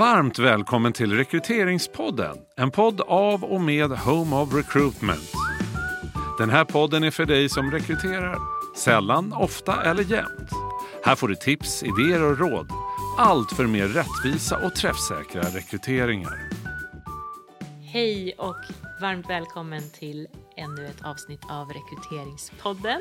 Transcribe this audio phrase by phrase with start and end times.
[0.00, 2.36] Varmt välkommen till Rekryteringspodden.
[2.56, 5.32] En podd av och med Home of Recruitment.
[6.38, 8.38] Den här podden är för dig som rekryterar.
[8.76, 10.50] Sällan, ofta eller jämt.
[11.04, 12.68] Här får du tips, idéer och råd.
[13.18, 16.48] Allt för mer rättvisa och träffsäkra rekryteringar.
[17.92, 18.64] Hej och
[19.00, 23.00] varmt välkommen till ännu ett avsnitt av Rekryteringspodden.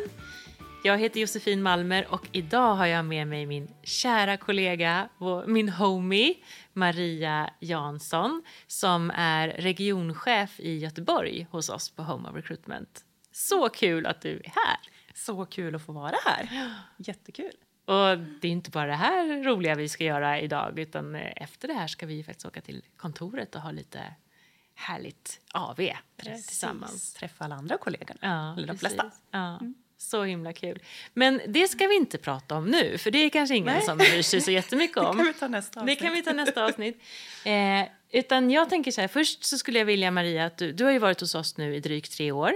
[0.84, 5.10] Jag heter Josefin Malmer och idag har jag med mig min kära kollega,
[5.47, 6.36] min homie
[6.74, 13.06] Maria Jansson som är regionchef i Göteborg hos oss på Home of Recruitment.
[13.32, 14.78] Så kul att du är här!
[15.15, 16.73] Så kul att få vara här.
[16.98, 17.51] Jättekul.
[17.86, 21.73] Och det är inte bara det här roliga vi ska göra idag utan efter det
[21.73, 24.14] här ska vi faktiskt åka till kontoret och ha lite
[24.75, 26.48] härligt AV Precis.
[26.48, 27.14] tillsammans.
[27.14, 28.18] Träffa alla andra kollegor.
[28.21, 29.11] Ja, Eller de flesta.
[29.32, 29.57] Ja.
[29.57, 29.75] Mm.
[30.01, 30.79] Så himla kul.
[31.13, 33.81] Men det ska vi inte prata om nu, för det är kanske ingen Nej.
[33.81, 35.17] som bryr sig så jättemycket om.
[35.17, 35.99] det kan vi ta nästa avsnitt.
[35.99, 37.02] Det kan vi ta nästa avsnitt.
[37.45, 40.83] Eh, utan jag tänker så här, först så skulle jag vilja Maria att du, du
[40.83, 42.52] har ju varit hos oss nu i drygt tre år.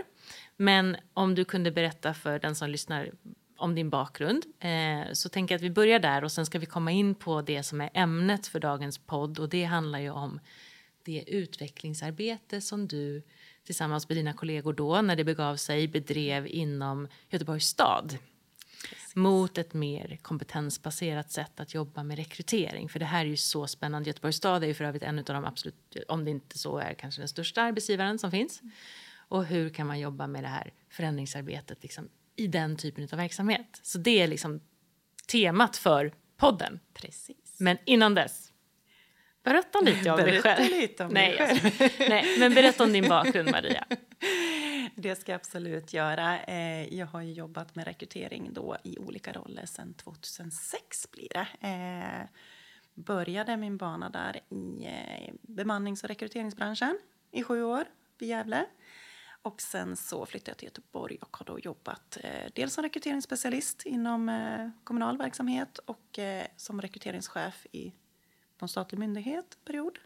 [0.57, 3.11] Men om du kunde berätta för den som lyssnar
[3.57, 6.65] om din bakgrund eh, så tänker jag att vi börjar där och sen ska vi
[6.65, 10.39] komma in på det som är ämnet för dagens podd och det handlar ju om
[11.03, 13.23] det utvecklingsarbete som du
[13.65, 18.17] tillsammans med dina kollegor då, när det begav sig, bedrev inom Göteborgs stad.
[18.89, 19.15] Precis.
[19.15, 22.89] Mot ett mer kompetensbaserat sätt att jobba med rekrytering.
[22.89, 24.09] För det här är ju så spännande.
[24.09, 25.75] Göteborgs stad är ju för övrigt en av de absolut,
[26.07, 28.61] om det inte så är kanske den största arbetsgivaren som finns.
[29.15, 33.79] Och hur kan man jobba med det här förändringsarbetet liksom, i den typen av verksamhet?
[33.83, 34.61] Så det är liksom
[35.27, 36.79] temat för podden.
[36.93, 37.59] Precis.
[37.59, 38.52] Men innan dess,
[39.43, 40.71] Berätta lite om dig själv.
[40.71, 41.59] lite om nej, själv.
[42.09, 43.85] nej, men berätta om din bakgrund, Maria.
[44.95, 46.43] Det ska jag absolut göra.
[46.43, 51.67] Eh, jag har jobbat med rekrytering då i olika roller sedan 2006 blir det.
[51.67, 52.27] Eh,
[52.93, 56.99] började min bana där i eh, bemannings och rekryteringsbranschen
[57.31, 57.85] i sju år
[58.17, 58.65] vid Gävle.
[59.41, 62.17] Och sen så flyttade jag till Göteborg och har då jobbat
[62.53, 64.31] dels som rekryteringsspecialist inom
[64.83, 66.19] kommunal verksamhet och
[66.57, 67.93] som rekryteringschef i
[68.63, 69.99] på en statlig myndighet period.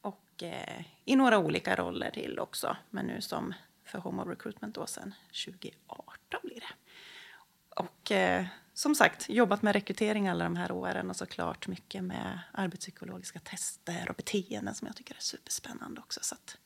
[0.00, 4.74] Och eh, i några olika roller till också, men nu som för Home of Recruitment
[4.74, 5.14] då sen
[5.46, 6.74] 2018 blir det.
[7.76, 12.40] Och eh, som sagt, jobbat med rekrytering alla de här åren och såklart mycket med
[12.52, 16.20] arbetspsykologiska tester och beteenden som jag tycker är superspännande också.
[16.22, 16.56] Så att,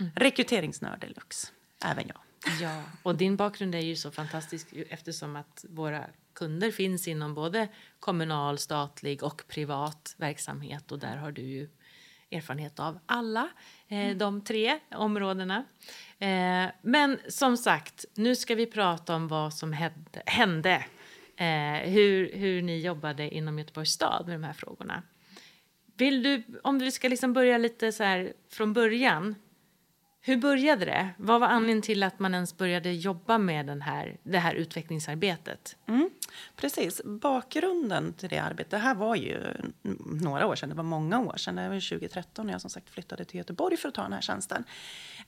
[0.00, 0.12] mm.
[0.16, 1.48] rekryteringsnörd deluxe,
[1.84, 2.20] även jag.
[2.60, 7.68] Ja, och din bakgrund är ju så fantastisk eftersom att våra kunder finns inom både
[8.00, 11.68] kommunal, statlig och privat verksamhet och där har du ju
[12.30, 13.48] erfarenhet av alla
[13.88, 14.18] eh, mm.
[14.18, 15.64] de tre områdena.
[16.18, 20.84] Eh, men som sagt, nu ska vi prata om vad som hände, hände
[21.36, 25.02] eh, hur, hur ni jobbade inom Göteborgs stad med de här frågorna.
[25.96, 29.34] Vill du, om du ska liksom börja lite så här från början,
[30.24, 31.10] hur började det?
[31.16, 35.76] Vad var anledningen till att man ens började jobba med den här, det här utvecklingsarbetet?
[35.86, 36.10] Mm,
[36.56, 37.00] precis.
[37.04, 39.40] Bakgrunden till det arbetet, det här var ju
[40.22, 42.90] några år sedan, det var många år sedan, det var 2013 när jag som sagt
[42.90, 44.64] flyttade till Göteborg för att ta den här tjänsten.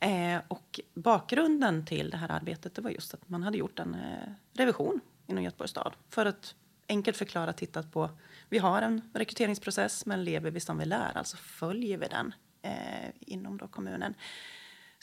[0.01, 3.95] Eh, och bakgrunden till det här arbetet det var just att man hade gjort en
[3.95, 6.55] eh, revision inom Göteborgs stad för att
[6.89, 8.11] enkelt förklara tittat på,
[8.49, 13.11] vi har en rekryteringsprocess men lever vi som vi lär, alltså följer vi den eh,
[13.21, 14.15] inom då kommunen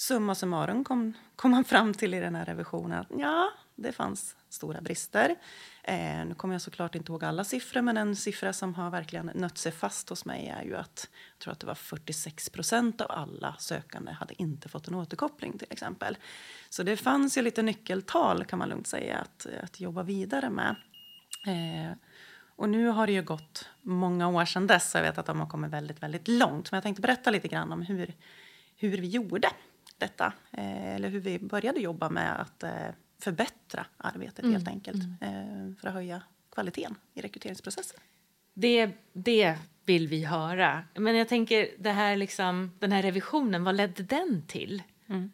[0.01, 4.35] summa summarum kom, kom man fram till i den här revisionen att ja, det fanns
[4.49, 5.35] stora brister.
[5.83, 9.31] Eh, nu kommer jag såklart inte ihåg alla siffror, men en siffra som har verkligen
[9.35, 13.01] nött sig fast hos mig är ju att jag tror att det var 46 procent
[13.01, 16.17] av alla sökande hade inte fått en återkoppling till exempel.
[16.69, 20.75] Så det fanns ju lite nyckeltal kan man lugnt säga att, att jobba vidare med.
[21.47, 21.97] Eh,
[22.55, 24.91] och nu har det ju gått många år sedan dess.
[24.91, 26.71] så Jag vet att de har kommit väldigt, väldigt långt.
[26.71, 28.13] Men jag tänkte berätta lite grann om hur,
[28.75, 29.49] hur vi gjorde
[30.01, 30.33] detta.
[30.51, 32.71] Eh, eller hur vi började jobba med att eh,
[33.19, 34.53] förbättra arbetet mm.
[34.53, 35.03] helt enkelt.
[35.21, 35.69] Mm.
[35.69, 36.21] Eh, för att höja
[36.53, 37.99] kvaliteten i rekryteringsprocessen.
[38.53, 40.83] Det, det vill vi höra.
[40.95, 44.83] Men jag tänker, det här liksom, den här revisionen, vad ledde den till?
[45.07, 45.31] Mm.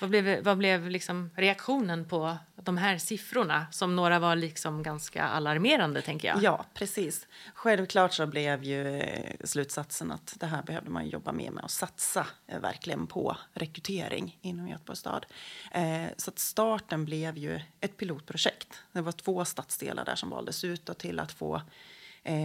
[0.00, 5.24] Vad blev, vad blev liksom reaktionen på de här siffrorna som några var liksom ganska
[5.24, 6.02] alarmerande?
[6.02, 6.42] tänker jag.
[6.42, 7.26] Ja, precis.
[7.54, 11.70] Självklart så blev ju eh, slutsatsen att det här behövde man jobba mer med och
[11.70, 15.26] satsa eh, verkligen på rekrytering inom Göteborgs stad.
[15.72, 18.82] Eh, så att starten blev ju ett pilotprojekt.
[18.92, 21.62] Det var två stadsdelar där som valdes ut till att få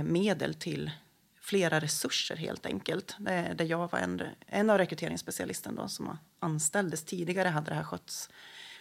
[0.04, 0.92] medel till
[1.42, 3.16] flera resurser helt enkelt.
[3.20, 8.30] Där jag var en, en av rekryteringsspecialisterna som anställdes tidigare hade det här skötts,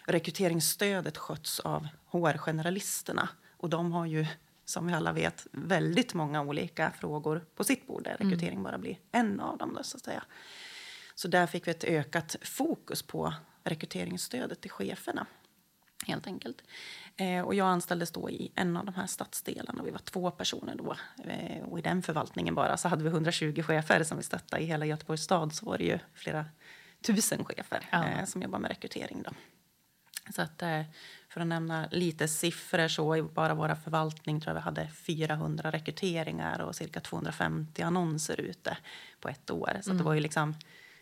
[0.05, 4.27] rekryteringsstödet skötts av HR-generalisterna och de har ju
[4.69, 8.99] som vi alla vet, väldigt många olika frågor på sitt bord där rekrytering bara blir
[9.13, 9.75] en av dem.
[9.75, 10.25] Då, så, att säga.
[11.15, 13.35] så där fick vi ett ökat fokus på
[13.65, 15.27] rekryteringsstödet till cheferna.
[16.07, 16.63] Helt enkelt.
[17.17, 19.83] Eh, och jag anställdes då i en av de här stadsdelarna.
[19.83, 20.97] Vi var två personer då.
[21.25, 24.63] Eh, och i den förvaltningen bara så hade vi 120 chefer som vi stöttade.
[24.63, 26.45] I hela Göteborgs stad så var det ju flera
[27.03, 28.05] tusen chefer Ja.
[28.05, 29.23] eh, som jobbar med rekrytering.
[29.23, 29.31] Då.
[30.35, 30.63] Så att,
[31.29, 35.71] för att nämna lite siffror så i bara våra förvaltning tror jag vi hade 400
[35.71, 38.77] rekryteringar och cirka 250 annonser ute
[39.21, 39.79] på ett år.
[39.83, 40.55] Så att det var ju liksom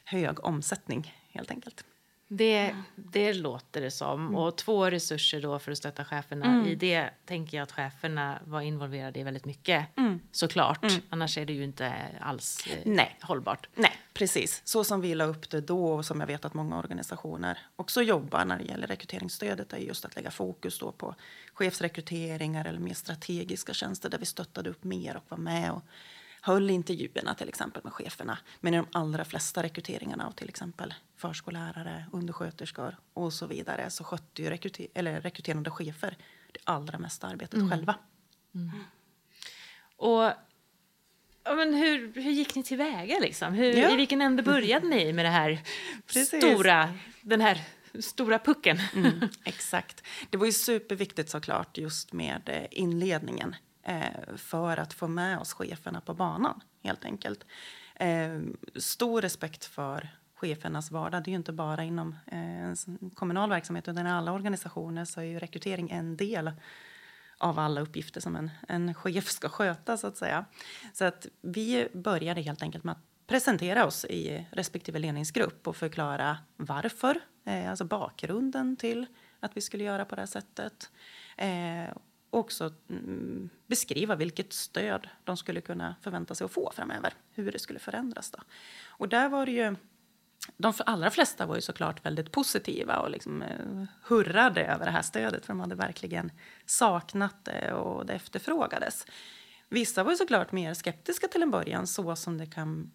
[0.04, 1.84] hög omsättning helt enkelt.
[2.28, 4.34] Det, det låter det som.
[4.34, 6.68] Och två resurser då för att stötta cheferna.
[6.68, 9.86] I det tänker jag att cheferna var involverade i väldigt mycket.
[10.32, 10.86] Såklart.
[11.10, 13.16] Annars är det ju inte alls eh, Nej.
[13.20, 13.68] hållbart.
[13.74, 14.62] Nej, precis.
[14.64, 18.02] Så som vi la upp det då och som jag vet att många organisationer också
[18.02, 21.14] jobbar när det gäller rekryteringsstödet är just att lägga fokus då på
[21.54, 25.82] chefsrekryteringar eller mer strategiska tjänster där vi stöttade upp mer och var med och
[26.46, 28.38] höll intervjuerna till exempel med cheferna.
[28.60, 34.04] Men i de allra flesta rekryteringarna av till exempel förskollärare, undersköterskor och så vidare så
[34.04, 36.16] skötte ju rekryter- eller rekryterande chefer
[36.52, 37.94] det allra mesta arbetet själva.
[39.96, 40.22] Och
[41.44, 43.54] ja, men hur, hur gick ni tillväga liksom?
[43.54, 43.90] Hur, Ja.
[43.90, 45.60] I vilken ände började ni med det här
[46.06, 46.28] Precis.
[46.44, 47.60] stora, den här
[48.00, 48.78] stora pucken?
[48.94, 50.02] Mm, exakt.
[50.30, 53.56] Det var ju superviktigt såklart just med eh, inledningen
[53.88, 57.46] Eh, för att få med oss cheferna på banan helt enkelt.
[57.94, 58.40] Eh,
[58.74, 61.24] stor respekt för chefernas vardag.
[61.24, 65.24] Det är ju inte bara inom eh, kommunal verksamhet utan i alla organisationer så är
[65.24, 66.52] ju rekrytering en del
[67.38, 70.44] av alla uppgifter som en, en chef ska sköta så att säga.
[70.92, 76.38] Så att vi började helt enkelt med att presentera oss i respektive ledningsgrupp och förklara
[76.56, 79.06] varför, eh, alltså bakgrunden till
[79.40, 80.90] att vi skulle göra på det här sättet.
[81.36, 81.96] Eh,
[82.38, 87.58] också mm, beskriva vilket stöd de skulle kunna förvänta sig att få framöver, hur det
[87.58, 88.30] skulle förändras.
[88.30, 88.38] Då.
[88.86, 89.76] Och där var det ju
[90.56, 95.02] de allra flesta var ju såklart väldigt positiva och liksom, eh, hurrade över det här
[95.02, 96.32] stödet för de hade verkligen
[96.66, 99.06] saknat det och det efterfrågades.
[99.68, 102.90] Vissa var ju såklart mer skeptiska till en början, så som det kan,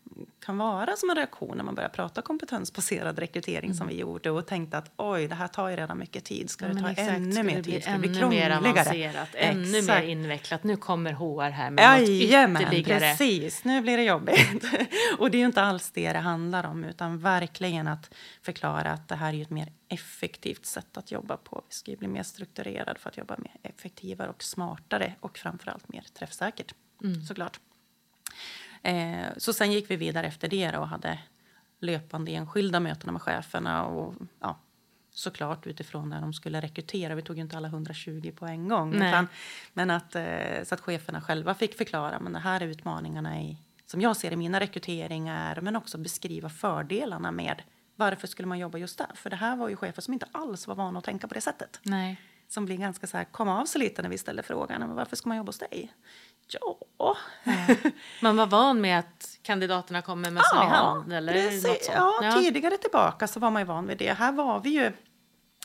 [0.46, 4.48] kan vara som en reaktion när man börjar prata kompetensbaserad rekrytering som vi gjorde och
[4.48, 6.50] tänkte att oj, det här tar ju redan mycket tid.
[6.50, 7.84] Ska det Men ta exakt, ännu mer det tid?
[7.84, 10.08] Ska det bli ännu mer avancerat, ännu mer Exakt.
[10.08, 10.64] invecklat.
[10.64, 13.00] Nu kommer HR här med något Jajamän, ytterligare.
[13.00, 13.64] precis.
[13.64, 14.64] Nu blir det jobbigt.
[15.18, 19.08] och det är ju inte alls det det handlar om, utan verkligen att förklara att
[19.08, 21.64] det här är ju ett mer effektivt sätt att jobba på.
[21.68, 25.90] Vi ska ju bli mer strukturerad för att jobba mer effektivare och smartare och framförallt
[25.90, 26.76] mer träffsäkert,
[27.28, 27.60] såklart.
[28.84, 31.20] Eh, så sen gick vi vidare efter det och hade
[31.80, 34.60] löpande enskilda möten med cheferna och ja,
[35.14, 37.16] såklart utifrån när de skulle rekrytera.
[37.16, 38.94] Vi tog ju inte alla 120 på en gång.
[39.10, 39.28] Utan,
[39.74, 43.58] men att, eh, så att cheferna själva fick förklara men det här är utmaningarna i,
[43.86, 47.62] som jag ser i mina rekryteringar men också beskriva fördelarna med
[48.02, 49.12] varför skulle man jobba just där?
[49.16, 51.42] För det här var ju chefer som inte alls var vana att tänka på det
[51.42, 51.80] sättet.
[51.84, 52.22] Nej.
[52.48, 55.16] Som blir ganska så här, kom av sig lite när vi ställer frågan, men varför
[55.16, 55.94] ska man jobba hos dig?
[56.48, 56.78] Ja,
[58.22, 61.14] Man var van med att kandidaterna kom med mössan i hand?
[61.14, 61.64] Eller precis.
[61.64, 61.92] sånt.
[61.96, 64.14] Ja, tidigare tillbaka så var man ju van vid det.
[64.14, 64.92] Här var vi ju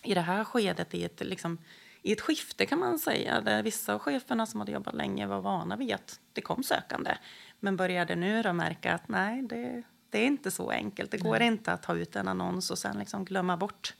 [0.02, 1.58] i det här skedet i ett, liksom,
[2.02, 3.40] i ett skifte kan man säga.
[3.40, 7.16] Där vissa av cheferna som hade jobbat länge var vana vid att det kom sökande.
[7.60, 9.82] Men började nu då märka att nej, det,
[10.16, 11.10] det är inte så enkelt.
[11.10, 13.94] Det går inte att ta ut en annons och sen liksom glömma bort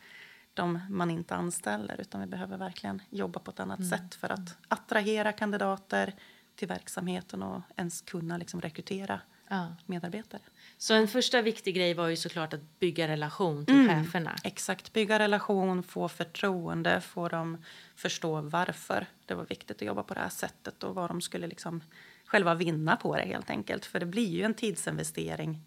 [0.54, 2.00] de man inte anställer.
[2.00, 6.14] Utan vi behöver verkligen jobba på ett annat sätt för att attrahera kandidater
[6.54, 9.66] till verksamheten och ens kunna liksom rekrytera Ja.
[9.87, 10.40] medarbetare.
[10.78, 14.37] Så en första viktig grej var ju såklart att bygga relation till cheferna.
[14.44, 17.64] Exakt, bygga relation, få förtroende, få dem
[17.96, 21.46] förstå varför det var viktigt att jobba på det här sättet och vad de skulle
[21.46, 21.80] liksom
[22.26, 23.85] själva vinna på det helt enkelt.
[23.85, 25.62] För det blir ju en tidsinvestering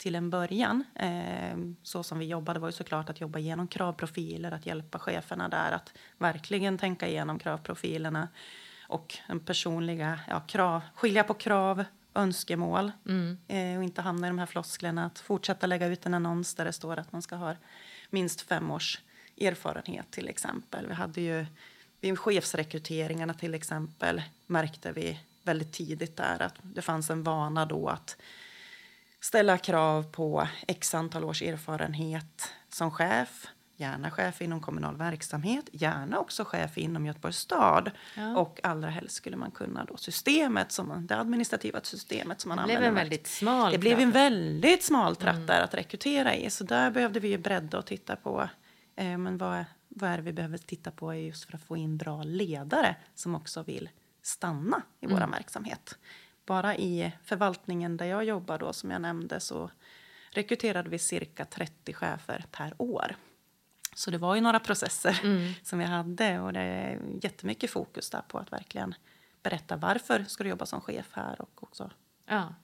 [0.00, 0.84] till en början.
[0.94, 5.48] Eh, så som vi jobbade var ju såklart att jobba igenom kravprofiler, att hjälpa cheferna
[5.48, 8.28] där att verkligen tänka igenom kravprofilerna
[8.88, 12.92] och den personliga, ja, krav, skilja på krav, önskemål
[13.48, 16.64] eh, och inte hamna i de här flosklerna att fortsätta lägga ut en annons där
[16.64, 17.54] det står att man ska ha
[18.10, 19.00] minst fem års
[19.40, 20.86] erfarenhet till exempel.
[20.86, 21.46] Vi hade ju
[22.00, 27.88] vid chefsrekryteringarna till exempel märkte vi väldigt tidigt där att det fanns en vana då
[27.88, 28.16] att
[29.20, 33.46] ställa krav på x antal års erfarenhet som chef,
[33.76, 37.90] gärna chef inom kommunal verksamhet, gärna också chef inom Göteborgs stad.
[38.16, 38.36] Ja.
[38.36, 42.58] Och allra helst skulle man kunna då systemet, som man, det administrativa systemet som man
[42.58, 46.50] Det blev en väldigt smal Det blev en väldigt smal tratt där att rekrytera i.
[46.50, 48.48] Så där behövde vi ju bredda och titta på
[48.96, 51.96] eh, men vad, vad är det vi behöver titta på just för att få in
[51.96, 53.88] bra ledare som också vill
[54.22, 55.98] stanna i vår verksamhet.
[56.50, 59.70] Bara i förvaltningen där jag jobbar då, som jag nämnde, så
[60.30, 63.16] rekryterade vi cirka 30 chefer per år.
[63.94, 65.20] Så det var ju några processer
[65.64, 68.94] som vi hade och det är jättemycket fokus där på att verkligen
[69.42, 71.90] berätta varför ska du jobba som chef här och också
[72.26, 72.54] Ja,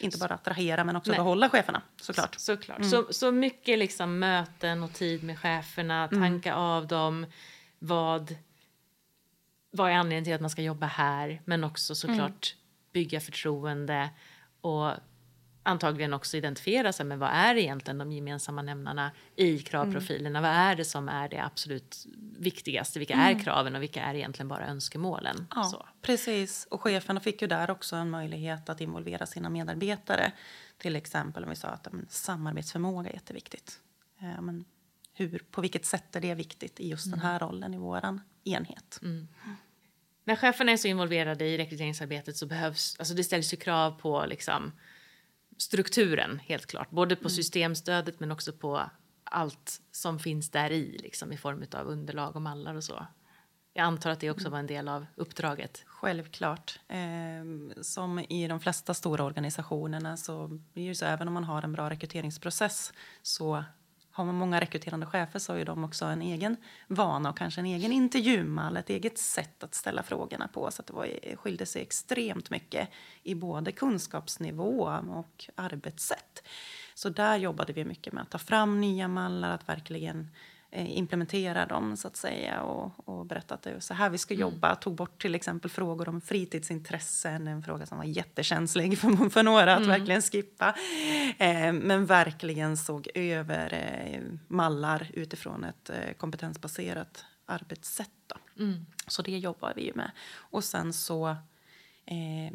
[0.00, 1.18] inte bara attrahera men också Nej.
[1.18, 2.34] behålla cheferna såklart.
[2.38, 2.84] såklart.
[2.84, 7.26] Så, så mycket liksom möten och tid med cheferna, tanka av dem,
[7.78, 8.36] vad,
[9.70, 12.54] vad är anledningen till att man ska jobba här, men också såklart
[12.96, 14.10] bygga förtroende
[14.60, 14.92] och
[15.62, 20.40] antagligen också identifiera sig med vad är egentligen de gemensamma nämnarna i kravprofilerna.
[20.40, 22.06] Vad är det som är det absolut
[22.38, 22.98] viktigaste?
[22.98, 25.46] Vilka är kraven och vilka är egentligen bara önskemålen?
[25.54, 25.86] Ja, Så.
[26.02, 26.66] precis.
[26.70, 30.32] Och cheferna fick ju där också en möjlighet att involvera sina medarbetare.
[30.78, 33.80] Till exempel om vi sa att men, samarbetsförmåga är jätteviktigt.
[34.20, 34.64] Eh, men
[35.12, 39.00] hur, på vilket sätt är det viktigt i just den här rollen i vår enhet?
[40.26, 44.24] När cheferna är så involverade i rekryteringsarbetet så behövs, alltså det ställs ju krav på
[44.26, 44.72] liksom
[45.56, 46.90] strukturen helt klart.
[46.90, 48.90] Både på systemstödet men också på
[49.24, 53.06] allt som finns där i liksom i form av underlag och mallar och så.
[53.72, 55.84] Jag antar att det också var en del av uppdraget.
[55.86, 56.80] Självklart.
[56.88, 61.62] Eh, som i de flesta stora organisationerna så blir det så även om man har
[61.62, 62.92] en bra rekryteringsprocess
[63.22, 63.64] så
[64.16, 66.56] har man många rekryterande chefer så har ju de också en egen
[66.88, 70.70] vana och kanske en egen intervjumall, ett eget sätt att ställa frågorna på.
[70.70, 72.88] Så att det var, skilde sig extremt mycket
[73.22, 76.42] i både kunskapsnivå och arbetssätt.
[76.94, 80.26] Så där jobbade vi mycket med att ta fram nya mallar, att verkligen eh,
[80.76, 84.34] implementera dem så att säga och, och berätta att det är så här vi ska
[84.34, 84.74] jobba.
[84.74, 89.76] Tog bort till exempel frågor om fritidsintressen, en fråga som var jättekänslig för, för några
[89.76, 90.74] att verkligen skippa.
[91.38, 98.10] Eh, men verkligen såg över eh, mallar utifrån ett eh, kompetensbaserat arbetssätt.
[98.26, 98.36] Då.
[99.06, 100.10] Så det jobbar vi ju med.
[100.36, 101.28] Och sen så
[102.06, 102.52] eh,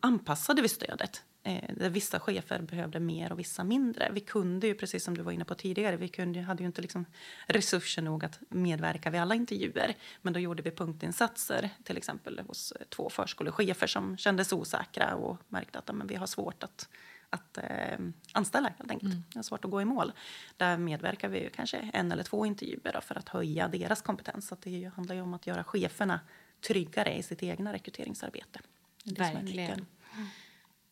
[0.00, 1.22] anpassade vi stödet.
[1.42, 4.10] Eh, där vissa chefer behövde mer och vissa mindre.
[4.12, 6.82] Vi kunde ju, precis som du var inne på tidigare, vi kunde, hade ju inte
[6.82, 7.06] liksom
[7.46, 9.94] resurser nog att medverka vid alla intervjuer.
[10.22, 15.38] Men då gjorde vi punktinsatser, till exempel hos eh, två förskolechefer som kändes osäkra och
[15.48, 16.88] märkte att men vi har svårt att,
[17.30, 17.98] att eh,
[18.32, 19.14] anställa helt enkelt.
[19.32, 20.12] Det är svårt att gå i mål.
[20.56, 24.48] Där medverkar vi ju kanske en eller två intervjuer då, för att höja deras kompetens.
[24.48, 26.20] Så det handlar ju om att göra cheferna
[26.66, 28.60] tryggare i sitt egna rekryteringsarbete.
[29.04, 29.86] Det Verkligen.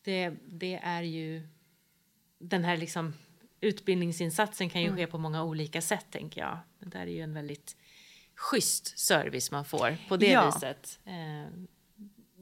[0.09, 1.49] Det, det är ju...
[2.39, 3.15] Den här liksom
[3.61, 6.59] utbildningsinsatsen kan ju ske på många olika sätt, tänker jag.
[6.79, 7.77] Det där är ju en väldigt
[8.35, 10.47] schysst service man får på det Ja.
[10.55, 10.99] viset.
[11.05, 11.51] Eh,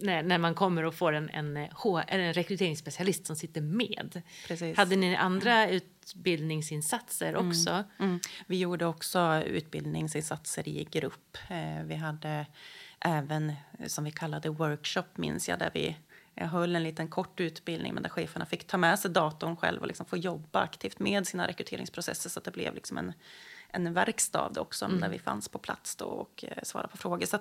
[0.01, 3.61] när, när man kommer och får en, en, eh, H- eller en rekryteringsspecialist som sitter
[3.61, 4.23] med.
[4.49, 4.77] Precis.
[4.77, 7.85] Hade ni andra utbildningsinsatser också?
[8.01, 8.21] Mm.
[8.47, 11.39] Vi gjorde också utbildningsinsatser i grupp.
[11.49, 12.47] Eh, Vi hade
[13.01, 15.97] även, eh, som vi kallade workshop, minns jag, där vi
[16.39, 19.81] jag höll en liten kort utbildning men där cheferna fick ta med sig datorn själv
[19.81, 23.13] och liksom få jobba aktivt med sina rekryteringsprocesser så att det blev liksom en,
[23.69, 26.97] en verkstad av det också där vi fanns på plats då och eh, svarade på
[26.97, 27.27] frågor.
[27.27, 27.39] Så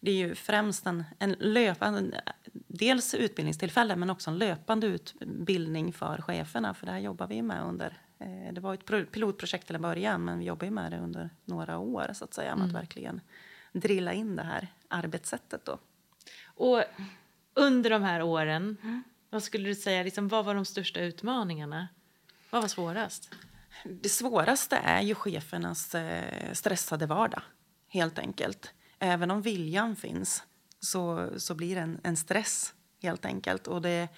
[0.00, 6.22] det är ju främst en, en löpande, dels utbildningstillfälle men också en löpande utbildning för
[6.22, 9.76] cheferna för det här jobbar vi med under eh, det var ett pro- pilotprojekt till
[9.76, 12.72] en början men vi jobbar med det under några år så att säga med att
[12.72, 13.20] verkligen
[13.72, 15.78] drilla in det här arbetssättet då.
[16.44, 16.82] Och
[17.56, 18.76] under de här åren,
[19.30, 21.88] vad skulle du säga, liksom, vad var de största utmaningarna?
[22.50, 23.30] Vad var svårast?
[23.84, 27.42] Det svåraste är ju chefernas eh, stressade vardag,
[27.88, 28.72] helt enkelt.
[28.98, 30.42] Även om viljan finns
[30.80, 33.66] så, så blir det en, en stress, helt enkelt.
[33.66, 34.08] Och det,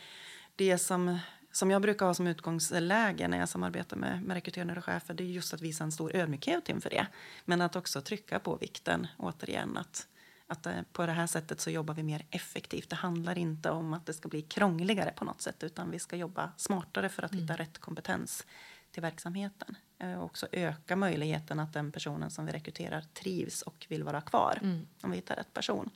[0.56, 1.18] det som,
[1.52, 5.26] som jag brukar ha som utgångsläge när jag samarbetar med, med rekryterande chefer det är
[5.26, 7.06] just att visa en stor ödmjukhet inför det.
[7.44, 10.08] Men att också trycka på vikten, återigen, att,
[10.48, 12.90] att eh, på det här sättet så jobbar vi mer effektivt.
[12.90, 16.16] Det handlar inte om att det ska bli krångligare på något sätt utan vi ska
[16.16, 18.46] jobba smartare för att hitta rätt kompetens
[18.90, 19.76] till verksamheten.
[19.98, 24.20] Eh, Och också öka möjligheten att den personen som vi rekryterar trivs och vill vara
[24.20, 24.58] kvar
[25.00, 25.90] om vi hittar rätt person.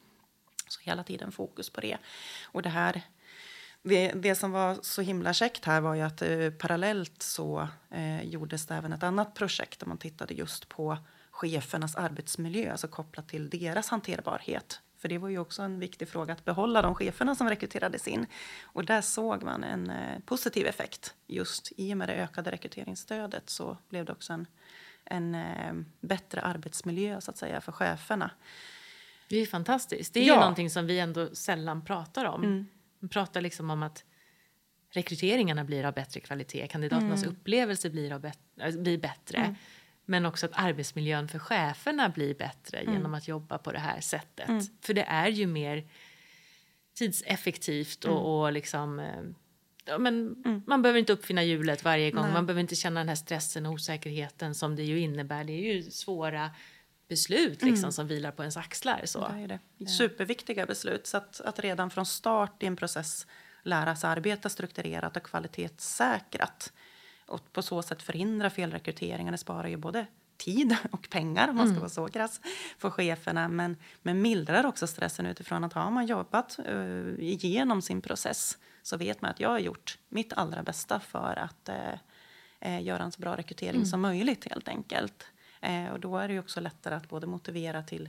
[0.68, 1.98] Så hela tiden fokus på det.
[2.44, 3.02] Och det här
[3.82, 8.22] det, det som var så himla käckt här var ju att eh, parallellt så eh,
[8.22, 10.98] gjordes det även ett annat projekt där man tittade just på
[11.32, 14.80] chefernas arbetsmiljö, alltså kopplat till deras hanterbarhet.
[14.98, 18.26] För det var ju också en viktig fråga att behålla de cheferna som rekryterades in.
[18.62, 21.14] Och där såg man en eh, positiv effekt.
[21.26, 24.46] Just i och med det ökade rekryteringsstödet så blev det också en,
[25.04, 28.30] en eh, bättre arbetsmiljö så att säga för cheferna.
[29.28, 30.14] Det är ju fantastiskt.
[30.14, 30.34] Det är Ja.
[30.34, 32.66] ju någonting som vi ändå sällan pratar om.
[32.98, 34.04] Vi pratar liksom om att
[34.90, 39.54] rekryteringarna blir av bättre kvalitet, kandidaternas upplevelse blir, av äh, blir bättre.
[40.04, 42.94] Men också att arbetsmiljön för cheferna blir bättre Mm.
[42.94, 44.48] genom att jobba på det här sättet.
[44.80, 45.84] För det är ju mer
[46.94, 48.16] tidseffektivt Mm.
[48.16, 48.98] och, och liksom...
[48.98, 49.22] eh,
[49.84, 52.24] Ja, men Man behöver inte uppfinna hjulet varje gång.
[52.24, 52.32] Nej.
[52.32, 55.44] Man behöver inte känna den här stressen och osäkerheten som det ju innebär.
[55.44, 56.50] Det är ju svåra
[57.08, 59.00] beslut liksom, som vilar på ens axlar.
[59.04, 59.24] Så.
[59.24, 59.48] Mm.
[59.48, 59.86] Det är det.
[59.86, 61.06] Superviktiga beslut.
[61.06, 63.26] Så att, att redan från start i en process
[63.62, 66.72] lära sig arbeta strukturerat och kvalitetssäkrat.
[67.32, 69.32] Och på så sätt förhindra felrekryteringar.
[69.32, 72.40] Det sparar ju både tid och pengar om man ska vara så krass
[72.78, 73.48] för cheferna.
[73.48, 78.96] Men, men mildrar också stressen utifrån att har man jobbat uh, igenom sin process så
[78.96, 81.94] vet man att jag har gjort mitt allra bästa för att eh,
[82.60, 85.26] eh, göra en så bra rekrytering som möjligt helt enkelt.
[85.92, 88.08] Och då är det ju också lättare att både motivera till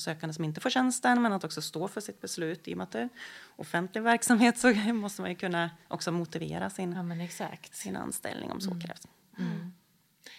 [0.00, 2.68] sökande som inte får tjänsten men att också stå för sitt beslut.
[2.68, 3.08] I och med att det är
[3.56, 7.76] offentlig verksamhet så måste man ju kunna också motivera sin, Ja, men exakt.
[7.76, 9.08] sin anställning om så krävs.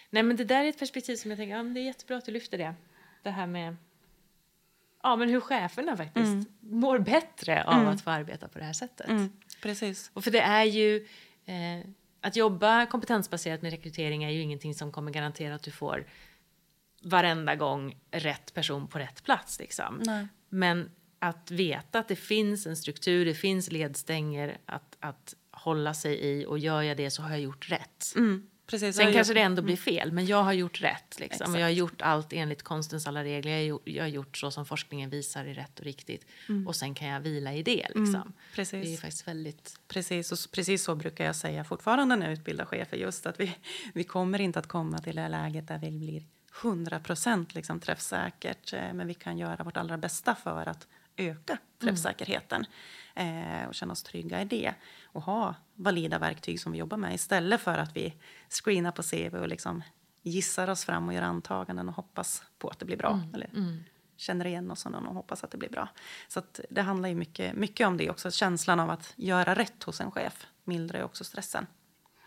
[0.10, 2.18] Nej, men det där är ett perspektiv som jag tänker, ja, men det är jättebra
[2.18, 2.74] att du lyfter det.
[3.24, 3.76] Det här med
[5.04, 9.08] ja, men hur cheferna faktiskt mår bättre av att få arbeta på det här sättet.
[9.10, 10.12] Mm, precis.
[10.14, 11.08] Och för det är ju,
[11.46, 11.86] eh,
[12.22, 16.06] att jobba kompetensbaserat med rekrytering är ju ingenting som kommer garantera att du får
[17.02, 19.60] varenda gång rätt person på rätt plats.
[19.60, 20.02] Liksom.
[20.06, 20.28] Nej.
[20.50, 20.90] Men
[21.20, 26.46] att veta att det finns en struktur, det finns ledstänger att, att hålla sig i
[26.46, 28.14] och gör jag det så har jag gjort rätt.
[28.16, 28.96] Mm, precis.
[28.96, 31.20] Sen kanske det ändå blir fel, men jag har gjort rätt.
[31.20, 31.54] Liksom.
[31.54, 33.52] Och jag har gjort allt enligt konstens alla regler.
[33.52, 36.26] Jag har gjort, jag har gjort så som forskningen visar är rätt och riktigt.
[36.68, 37.88] Och sen kan jag vila i det.
[37.96, 38.34] Liksom.
[38.56, 38.88] precis.
[38.88, 39.80] Det är faktiskt väldigt...
[39.88, 42.98] Precis, och precis så brukar jag säga fortfarande när jag utbildar chefer.
[42.98, 43.56] Just att vi,
[43.94, 46.24] vi kommer inte att komma till det läget där vi blir
[46.64, 48.74] 100 procent liksom träffsäkert.
[48.74, 50.88] eh, Men vi kan göra vårt allra bästa för att
[51.18, 52.66] öka träffsäkerheten
[53.16, 54.74] eh, och känna oss trygga i det.
[55.04, 58.14] Och ha valida verktyg som vi jobbar med istället för att vi
[58.50, 59.84] screenar på CV och liksom
[60.22, 63.22] gissar oss fram och gör antaganden och hoppas på att det blir bra.
[63.34, 63.50] Eller
[64.18, 65.88] känner igen oss och hoppas att det blir bra.
[66.28, 68.32] Så det handlar ju mycket, mycket om det också.
[68.32, 71.68] Känslan av att göra rätt hos en chef mildrar ju också stressen.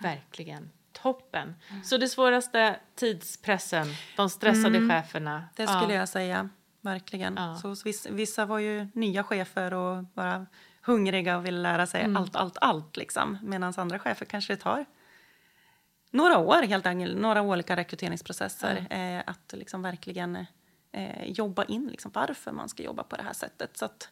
[0.01, 0.71] Verkligen.
[0.93, 1.55] Toppen.
[1.85, 5.49] Så det svåraste, tidspressen, de stressade cheferna.
[5.57, 6.49] Det skulle jag säga,
[6.81, 7.35] verkligen.
[7.37, 7.57] Ja.
[7.57, 10.47] Så vissa, vissa var ju nya chefer och bara
[10.83, 12.97] hungriga och ville lära sig allt, allt, allt.
[12.97, 13.39] Liksom.
[13.43, 14.85] Medan andra chefer kanske tar
[16.13, 18.87] några år, helt enkelt, några olika rekryteringsprocesser.
[18.91, 20.47] Eh, att liksom verkligen
[20.93, 23.77] eh, jobba in liksom, varför man ska jobba på det här sättet.
[23.77, 24.09] Så att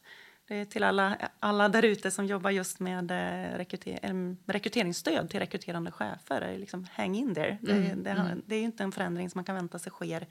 [0.51, 5.41] det är till alla, alla där ute som jobbar just med eh, rekryter, rekryteringsstöd till
[5.41, 6.59] rekryterande chefer.
[6.59, 7.59] Liksom, hang in there.
[7.63, 10.27] Det, det, det är ju inte en förändring som man kan vänta sig sker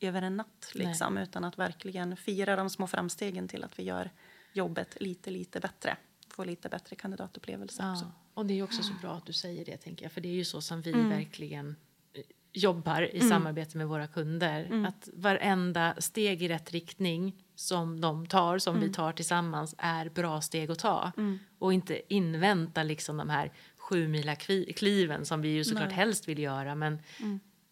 [0.00, 0.70] över en natt.
[0.74, 4.10] Liksom, utan att verkligen fira de små framstegen till att vi gör
[4.52, 5.96] jobbet lite, lite bättre.
[6.28, 8.04] Få lite bättre kandidatupplevelser också.
[8.04, 10.12] Ja, och det är också så bra att du säger det, tänker jag.
[10.12, 11.76] För det är ju så som vi verkligen
[12.12, 14.86] eh, jobbar i samarbete med våra kunder.
[14.88, 20.40] Att varenda steg i rätt riktning som de tar, som vi tar tillsammans, är bra
[20.40, 21.12] steg att ta.
[21.58, 24.36] Och inte invänta liksom de här sju mila
[24.76, 26.74] kliven som vi ju såklart helst vill göra.
[26.74, 26.98] Men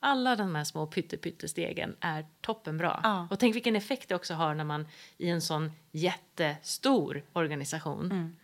[0.00, 3.00] alla de här små pytte, pyttestegen är toppenbra.
[3.02, 3.28] Ja.
[3.30, 4.86] Och tänk vilken effekt det också har när man
[5.18, 8.36] i en sån jättestor organisation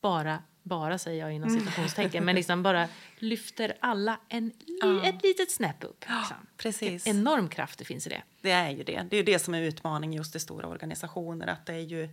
[0.00, 5.50] bara, bara säger jag inom citationstecken, men liksom bara lyfter alla en, li, ett litet
[5.50, 6.04] snäpp upp.
[6.08, 6.36] Liksom.
[6.56, 7.06] precis.
[7.06, 8.22] En enorm kraft det finns i det.
[8.40, 9.06] Det är ju det.
[9.10, 11.46] Det är ju det som är utmaningen just i stora organisationer.
[11.46, 12.08] Att det är ju,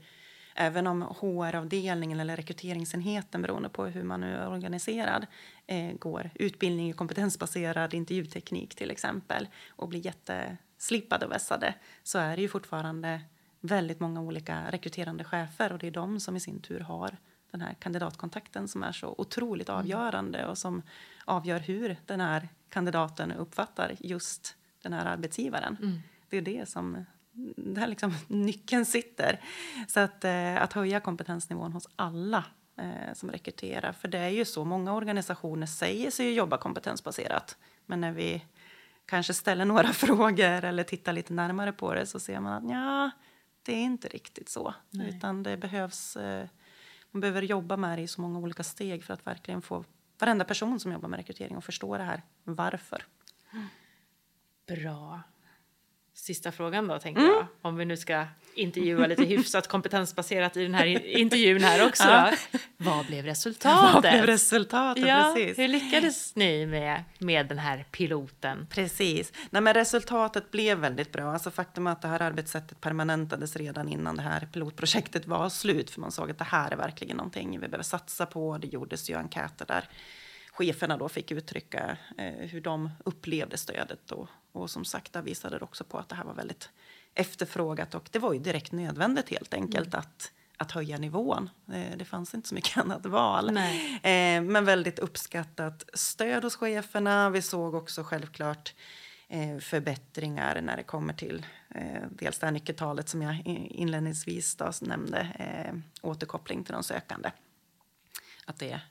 [0.55, 5.27] även om HR-avdelningen eller rekryteringsenheten beroende på hur man nu är organiserad
[5.67, 12.35] eh, går utbildning i kompetensbaserad intervjuteknik till exempel och blir jätteslipade och vässade så är
[12.35, 13.21] det ju fortfarande
[13.59, 17.17] väldigt många olika rekryterande chefer och det är de som i sin tur har
[17.51, 20.81] den här kandidatkontakten som är så otroligt avgörande och som
[21.25, 25.77] avgör hur den här kandidaten uppfattar just den här arbetsgivaren.
[26.29, 27.05] Det är det som
[27.57, 29.39] där liksom nyckeln sitter.
[29.87, 32.45] Så att, eh, att höja kompetensnivån hos alla
[32.77, 33.91] eh, som rekryterar.
[33.91, 37.57] För det är ju så, många organisationer säger sig jobba kompetensbaserat.
[37.85, 38.45] Men när vi
[39.05, 43.11] kanske ställer några frågor eller tittar lite närmare på det så ser man att ja,
[43.63, 44.73] det är inte riktigt så.
[45.07, 46.47] Utan det behövs, eh,
[47.17, 49.85] man behöver jobba med det i så många olika steg för att verkligen få
[50.19, 52.21] varenda person som jobbar med rekrytering att förstå det här.
[52.43, 53.05] Varför?
[54.67, 55.21] Bra.
[56.17, 57.47] Sista frågan då, tänker jag.
[57.61, 60.85] Om vi nu ska intervjua lite hyfsat kompetensbaserat i den här
[61.17, 62.03] intervjun här också.
[62.03, 62.33] Ja.
[62.77, 63.93] Vad blev resultatet?
[63.93, 65.07] Vad blev resultatet?
[65.07, 65.59] Ja, Precis.
[65.59, 68.67] hur lyckades ni med, med den här piloten?
[68.69, 69.33] Precis.
[69.49, 71.33] Nej, men resultatet blev väldigt bra.
[71.33, 75.89] Alltså faktum är att det här arbetssättet permanentades redan innan det här pilotprojektet var slut.
[75.89, 78.57] För man såg att det här är verkligen någonting vi behöver satsa på.
[78.57, 79.89] Det gjordes ju enkäter där
[80.57, 84.11] cheferna då fick uttrycka eh, hur de upplevde stödet.
[84.11, 86.69] Och, och som sagt, där visade det också på att det här var väldigt
[87.13, 89.99] efterfrågat och det var ju direkt nödvändigt helt enkelt mm.
[89.99, 91.49] att, att höja nivån.
[91.73, 93.57] Eh, det fanns inte så mycket annat val.
[93.57, 97.29] Eh, men väldigt uppskattat stöd hos cheferna.
[97.29, 98.73] Vi såg också självklart
[99.59, 101.45] förbättringar när det kommer till
[102.09, 105.27] dels det här nyckeltalet som jag inledningsvis då nämnde,
[106.01, 107.31] återkoppling till de sökande.
[108.45, 108.81] Att det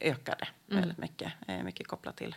[0.00, 0.80] ökade mm.
[0.80, 2.36] väldigt mycket, eh, mycket kopplat till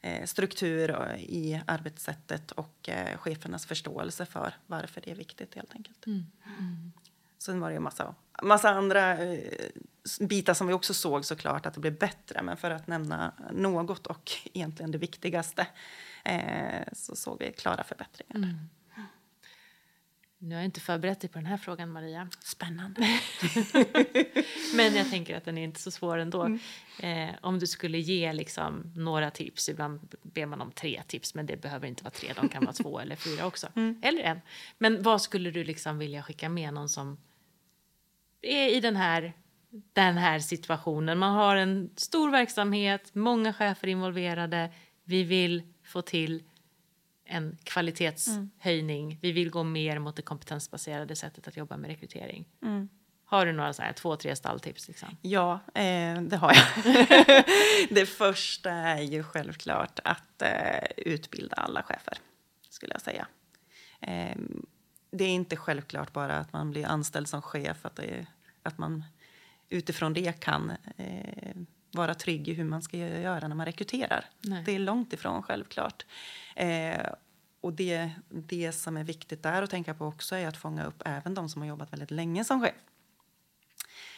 [0.00, 6.06] eh, struktur i arbetssättet och eh, chefernas förståelse för varför det är viktigt helt enkelt.
[6.06, 6.26] Mm.
[6.58, 6.92] Mm.
[7.38, 9.70] Sen var det ju massa, massa andra eh,
[10.20, 12.42] bitar som vi också såg såklart att det blev bättre.
[12.42, 15.66] Men för att nämna något och egentligen det viktigaste
[16.24, 18.36] eh, så såg vi klara förbättringar.
[18.36, 18.68] Mm.
[20.42, 22.28] Nu har jag inte förberett dig på den här frågan, Maria.
[22.40, 23.00] Spännande.
[24.74, 26.42] Men jag tänker att den är inte så svår ändå.
[26.42, 26.60] Mm.
[27.02, 31.46] Eh, om du skulle ge liksom några tips, ibland ber man om tre tips, men
[31.46, 33.68] det behöver inte vara tre, de kan vara två eller fyra också.
[33.76, 34.00] Mm.
[34.02, 34.40] Eller en.
[34.78, 37.18] Men vad skulle du liksom vilja skicka med någon som
[38.42, 39.32] är i den här,
[39.92, 41.18] den här situationen?
[41.18, 44.70] Man har en stor verksamhet, många chefer involverade,
[45.04, 46.42] vi vill få till
[47.30, 49.04] en kvalitetshöjning.
[49.04, 49.18] Mm.
[49.22, 52.48] Vi vill gå mer mot det kompetensbaserade sättet att jobba med rekrytering.
[52.62, 52.88] Mm.
[53.24, 54.88] Har du några så här, två, tre stalltips?
[54.88, 55.08] Liksom?
[55.22, 57.44] Ja, eh, det har jag.
[57.90, 62.18] det första är ju självklart att eh, utbilda alla chefer,
[62.70, 63.26] skulle jag säga.
[64.00, 64.36] Eh,
[65.10, 68.26] det är inte självklart bara att man blir anställd som chef, att, det,
[68.62, 69.04] att man
[69.68, 71.56] utifrån det kan eh,
[71.92, 74.24] vara trygg i hur man ska göra när man rekryterar.
[74.40, 74.62] Nej.
[74.66, 76.06] Det är långt ifrån självklart.
[76.56, 77.06] Eh,
[77.60, 81.02] och det, det som är viktigt där att tänka på också är att fånga upp
[81.04, 82.74] även de som har jobbat väldigt länge som chef.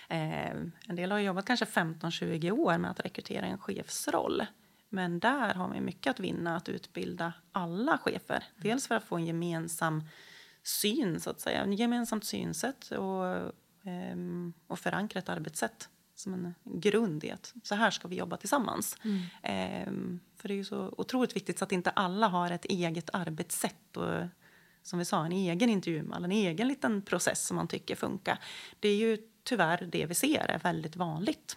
[0.09, 0.51] Eh,
[0.89, 4.47] en del har jobbat kanske 15-20 år med att rekrytera en chefsroll.
[4.89, 8.45] Men där har man mycket att vinna att utbilda alla chefer.
[8.57, 10.05] Dels för att få en gemensam
[10.63, 13.27] syn, så att säga, en gemensamt synsätt och,
[13.87, 14.17] eh,
[14.67, 18.97] och förankra ett arbetssätt som en grund i att så här ska vi jobba tillsammans.
[19.05, 19.21] Mm.
[19.43, 23.11] Eh, för det är ju så otroligt viktigt så att inte alla har ett eget
[23.13, 24.27] arbetssätt och
[24.83, 28.39] som vi sa, en egen intervjumall, en egen liten process som man tycker funkar.
[28.81, 31.57] Det är ju tyvärr det vi ser är väldigt vanligt.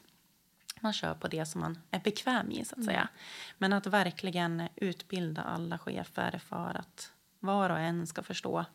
[0.80, 3.00] Man kör på det som man är bekväm i, så att säga.
[3.00, 3.14] Mm.
[3.58, 8.66] Men att verkligen utbilda alla chefer för att var och en ska förstå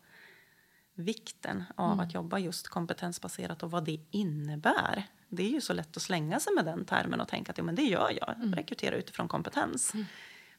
[1.01, 2.01] vikten av mm.
[2.01, 6.41] att jobba just kompetensbaserat och vad det innebär det är ju så lätt att slänga
[6.41, 8.55] sig med den termen och tänka att ja, men det gör jag, mm.
[8.55, 9.95] rekrytera utifrån kompetens.
[9.95, 10.07] Mm.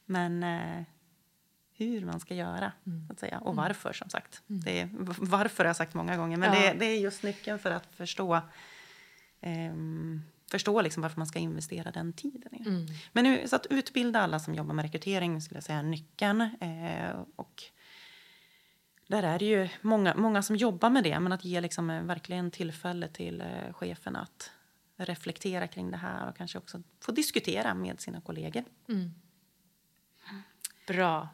[0.04, 0.84] Men eh,
[1.76, 3.08] hur man ska göra, mm.
[3.10, 3.38] att säga.
[3.38, 3.64] och mm.
[3.64, 4.42] varför som sagt.
[4.48, 4.62] Mm.
[4.62, 6.60] Det är, varför har jag sagt många gånger, men ja.
[6.60, 8.34] det, det, är just nyckeln för att förstå
[9.40, 9.74] eh,
[10.50, 12.54] förstå liksom varför man ska investera den tiden.
[12.54, 12.68] I.
[12.68, 12.86] Mm.
[13.12, 16.40] Men nu, så att utbilda alla som jobbar med rekrytering skulle jag säga är nyckeln.
[16.40, 17.62] Eh, och
[19.12, 22.50] där är det ju många, många som jobbar med det, men att ge liksom verkligen
[22.50, 24.50] tillfälle till eh, cheferna att
[24.96, 28.64] reflektera kring det här och kanske också få diskutera med sina kollegor.
[28.88, 29.10] Mm.
[30.86, 31.28] Bra.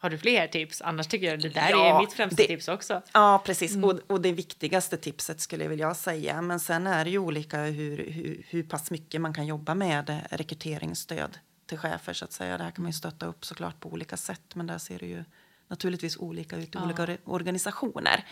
[0.00, 0.82] Har du fler tips?
[0.82, 3.02] Annars tycker jag det där ja, är mitt främsta det, tips också.
[3.12, 3.74] Ja, precis.
[3.74, 3.84] Mm.
[3.84, 6.42] Och, och, det viktigaste tipset skulle jag vilja säga.
[6.42, 10.26] Men sen är det ju olika hur, hur, hur pass mycket man kan jobba med
[10.30, 12.58] rekryteringsstöd till chefer så att säga.
[12.58, 14.54] Det här kan man ju stötta upp såklart på olika sätt.
[14.54, 15.24] Men där ser det ju
[15.68, 16.84] naturligtvis olika ut i ja.
[16.84, 18.24] olika organisationer.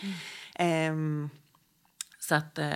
[0.58, 0.92] Mm.
[0.92, 1.30] Um,
[2.18, 2.58] så att...
[2.58, 2.74] Uh,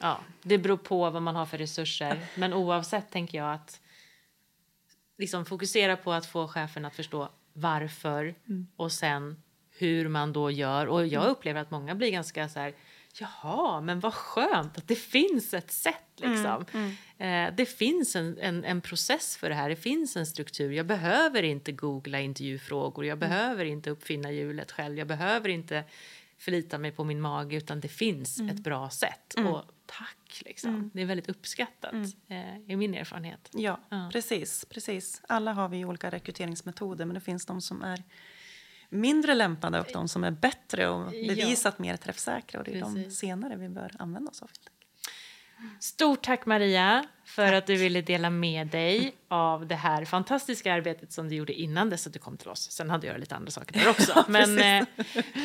[0.00, 2.26] Ja, det beror på vad man har för resurser.
[2.34, 3.80] Men oavsett tänker jag att
[5.18, 8.66] liksom fokusera på att få chefen att förstå varför mm.
[8.76, 10.86] och sen hur man då gör.
[10.86, 11.32] Och jag mm.
[11.32, 12.74] upplever att många blir ganska så här,
[13.20, 16.64] jaha, men vad skönt att det finns ett sätt liksom.
[16.72, 17.48] Mm, mm.
[17.48, 20.72] Eh, det finns en, en, en, process för det här, det finns en struktur.
[20.72, 23.30] Jag behöver inte googla intervjufrågor, jag mm.
[23.30, 25.84] behöver inte uppfinna hjulet själv, jag behöver inte
[26.38, 28.56] förlita mig på min mage utan det finns mm.
[28.56, 29.34] ett bra sätt.
[29.34, 30.42] Och tack.
[30.44, 30.70] Liksom.
[30.70, 30.90] Mm.
[30.94, 32.12] Det är väldigt uppskattat, mm.
[32.28, 33.50] eh, i min erfarenhet.
[33.52, 35.22] Ja, ja, Precis, precis.
[35.28, 38.02] Alla har vi olika rekryteringsmetoder men det finns de som är
[38.94, 41.82] mindre lämpade och de som är bättre och bevisat ja.
[41.82, 42.60] mer träffsäkra.
[42.60, 43.04] Och det är precis.
[43.04, 44.50] de senare vi bör använda oss av.
[45.80, 47.54] Stort tack Maria för tack.
[47.54, 51.90] att du ville dela med dig av det här fantastiska arbetet som du gjorde innan
[51.90, 52.70] dess att du kom till oss.
[52.70, 54.24] Sen hade jag lite andra saker där också.
[54.28, 54.86] men, eh,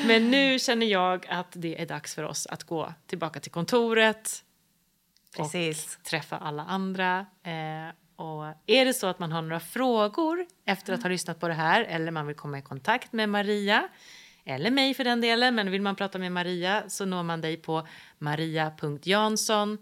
[0.05, 4.43] men nu känner jag att det är dags för oss att gå tillbaka till kontoret
[5.37, 5.95] Precis.
[5.95, 7.25] och träffa alla andra.
[7.43, 7.93] Eh,
[8.67, 11.81] är det så att man har några frågor efter att ha lyssnat på det här
[11.81, 13.89] eller man vill komma i kontakt med Maria
[14.45, 17.57] eller mig för den delen, men vill man prata med Maria så når man dig
[17.57, 19.77] på maria.jansson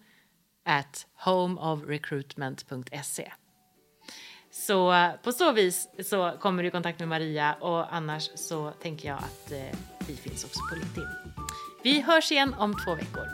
[0.65, 3.31] at homeofrecruitment.se.
[4.51, 9.07] Så på så vis så kommer du i kontakt med Maria och annars så tänker
[9.07, 11.07] jag att eh, vi finns också på LinkedIn.
[11.83, 13.27] Vi hörs igen om två veckor.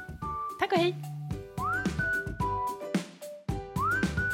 [0.59, 1.12] Tack och hej!